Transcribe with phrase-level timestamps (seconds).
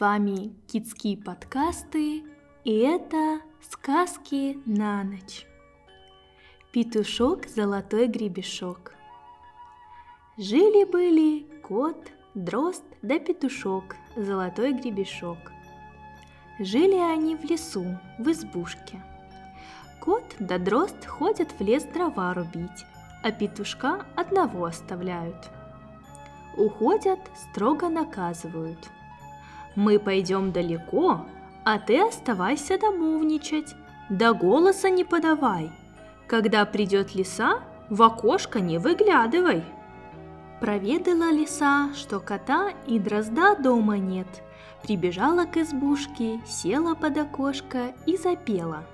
[0.00, 2.24] вами Китские подкасты,
[2.64, 3.40] и это
[3.70, 5.46] сказки на ночь.
[6.72, 8.94] Петушок, золотой гребешок.
[10.38, 11.98] Жили-были кот,
[12.34, 15.52] дрозд да петушок, золотой гребешок.
[16.58, 17.84] Жили они в лесу,
[18.18, 19.02] в избушке.
[20.00, 22.86] Кот да дрозд ходят в лес дрова рубить,
[23.22, 25.50] а петушка одного оставляют.
[26.56, 28.78] Уходят, строго наказывают–
[29.76, 31.26] мы пойдем далеко,
[31.64, 33.74] а ты оставайся домовничать,
[34.08, 35.70] да голоса не подавай.
[36.26, 39.64] Когда придет лиса, в окошко не выглядывай.
[40.60, 44.28] Проведала лиса, что кота и дрозда дома нет.
[44.82, 48.84] Прибежала к избушке, села под окошко и запела.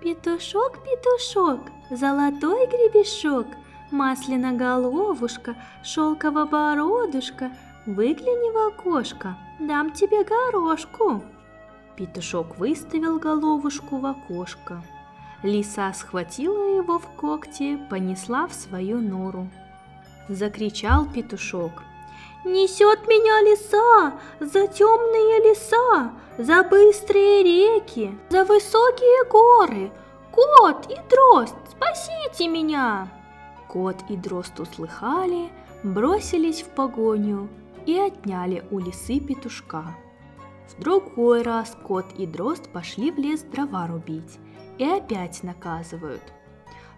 [0.00, 1.60] Петушок, петушок,
[1.90, 3.46] золотой гребешок,
[3.90, 7.50] Масляна головушка, шелково бородушка,
[7.86, 11.22] Выгляни в окошко, дам тебе горошку.
[11.96, 14.82] Петушок выставил головушку в окошко.
[15.42, 19.48] Лиса схватила его в когти, понесла в свою нору.
[20.28, 21.72] Закричал петушок.
[22.44, 29.90] Несет меня лиса, за темные леса, за быстрые реки, за высокие горы.
[30.30, 33.08] Кот и дрозд, спасите меня!
[33.66, 35.50] Кот и дрозд услыхали,
[35.82, 37.48] бросились в погоню,
[37.88, 39.96] и отняли у лисы петушка.
[40.68, 44.38] В другой раз кот и дрозд пошли в лес дрова рубить
[44.76, 46.22] и опять наказывают.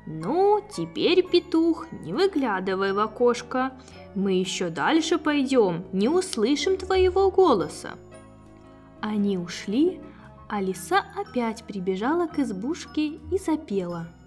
[0.06, 3.72] «Ну, теперь, петух, не выглядывай в окошко,
[4.16, 7.90] мы еще дальше пойдем, не услышим твоего голоса».
[9.00, 10.00] Они ушли,
[10.48, 14.08] а лиса опять прибежала к избушке и запела–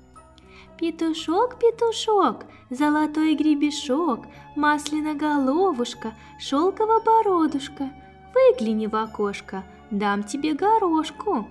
[0.83, 4.25] Петушок, петушок, золотой гребешок,
[4.57, 7.89] Масляна головушка, шелково бородушка,
[8.33, 11.47] Выгляни в окошко, дам тебе горошку.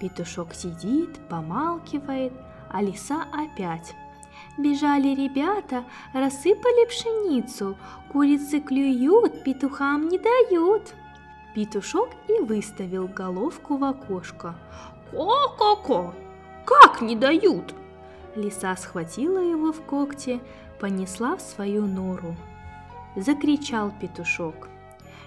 [0.00, 2.32] Петушок сидит, помалкивает,
[2.70, 3.94] а лиса опять.
[4.56, 5.84] Бежали ребята,
[6.14, 7.76] рассыпали пшеницу,
[8.10, 10.94] Курицы клюют, петухам не дают.
[11.54, 14.54] Петушок и выставил головку в окошко.
[15.10, 16.14] «Ко-ко-ко!
[16.64, 17.74] Как не дают?»
[18.36, 20.40] Лиса схватила его в когти,
[20.80, 22.34] понесла в свою нору.
[23.16, 24.68] Закричал петушок.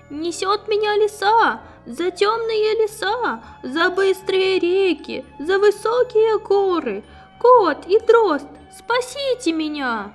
[0.09, 7.03] «Несет меня лиса, за темные леса, за быстрые реки, за высокие горы!
[7.39, 8.47] Кот и дрозд,
[8.77, 10.13] спасите меня!»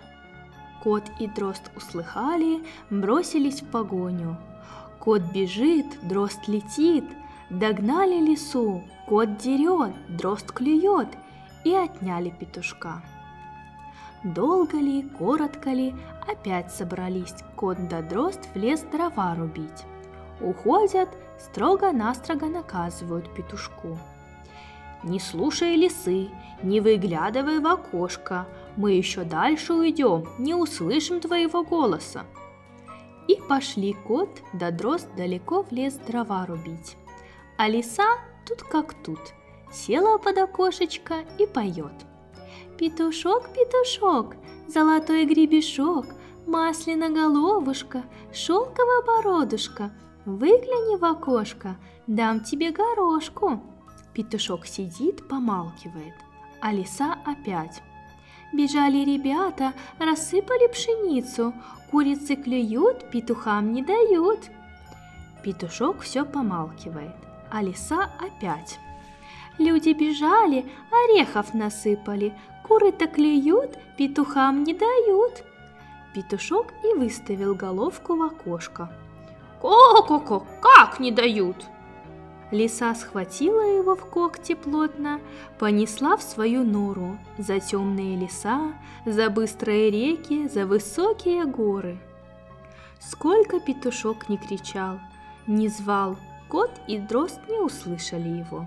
[0.82, 4.38] Кот и дрозд услыхали, бросились в погоню.
[4.98, 7.04] Кот бежит, дрозд летит,
[7.50, 11.08] догнали лису, кот дерет, дрозд клюет–
[11.64, 13.02] и отняли петушка.
[14.24, 15.94] Долго ли, коротко ли,
[16.28, 19.84] опять собрались кот да дрозд в лес дрова рубить.
[20.40, 21.08] Уходят,
[21.38, 23.98] строго-настрого наказывают петушку.
[25.02, 26.28] Не слушай лисы,
[26.62, 28.46] не выглядывай в окошко,
[28.76, 32.22] мы еще дальше уйдем, не услышим твоего голоса.
[33.26, 36.96] И пошли кот да дрозд далеко в лес дрова рубить.
[37.58, 39.20] А лиса тут как тут–
[39.72, 41.92] села под окошечко и поет.
[42.78, 44.36] Петушок, петушок,
[44.68, 46.06] золотой гребешок,
[46.46, 48.02] Масляна головушка,
[48.32, 49.92] шелковая бородушка,
[50.24, 53.60] Выгляни в окошко, дам тебе горошку.
[54.14, 56.14] Петушок сидит, помалкивает,
[56.60, 57.82] а лиса опять.
[58.52, 61.54] Бежали ребята, рассыпали пшеницу,
[61.90, 64.50] Курицы клюют, петухам не дают.
[65.42, 67.14] Петушок все помалкивает,
[67.50, 68.78] а лиса опять.
[69.58, 72.34] Люди бежали, орехов насыпали,
[72.66, 75.44] куры-то клюют, петухам не дают.
[76.14, 78.90] Петушок и выставил головку в окошко.
[79.60, 81.56] «Ко-ко-ко, как не дают?»
[82.50, 85.20] Лиса схватила его в когти плотно,
[85.58, 88.74] понесла в свою нору за темные леса,
[89.06, 91.98] за быстрые реки, за высокие горы.
[93.00, 95.00] Сколько петушок не кричал,
[95.46, 96.16] не звал,
[96.48, 98.66] кот и дрозд не услышали его.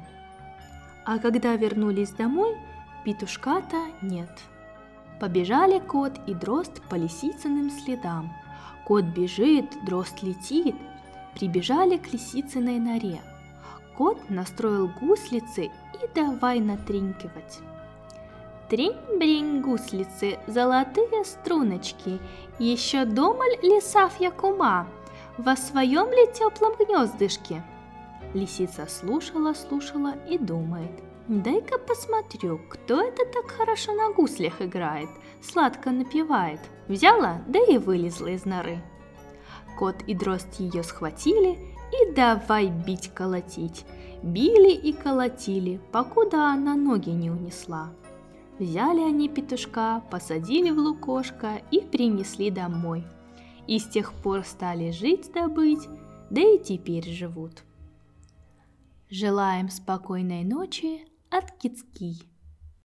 [1.06, 2.58] А когда вернулись домой,
[3.04, 4.30] петушка-то нет.
[5.20, 8.34] Побежали кот и дрозд по лисицыным следам.
[8.86, 10.76] Кот бежит, дрозд летит.
[11.36, 13.22] Прибежали к лисицыной норе.
[13.96, 17.60] Кот настроил гуслицы и давай натринкивать.
[18.70, 22.20] Тринь-бринь гуслицы, золотые струночки,
[22.58, 24.88] Еще дома лисав я кума,
[25.38, 27.64] Во своем ли теплом гнездышке–
[28.36, 30.92] Лисица слушала, слушала и думает.
[31.30, 35.08] Дай-ка посмотрю, кто это так хорошо на гуслях играет,
[35.42, 36.60] сладко напевает.
[36.90, 38.84] Взяла, да и вылезла из норы.
[39.80, 41.58] Кот и дрозд ее схватили
[41.94, 43.86] и давай бить колотить.
[44.22, 47.94] Били и колотили, покуда она ноги не унесла.
[48.60, 53.06] Взяли они петушка, посадили в лукошко и принесли домой.
[53.66, 55.88] И с тех пор стали жить добыть,
[56.30, 57.64] да и теперь живут.
[59.10, 62.16] Желаем спокойной ночи от Кицки.